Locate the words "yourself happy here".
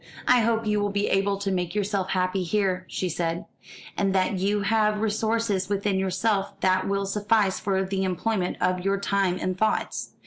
1.75-2.85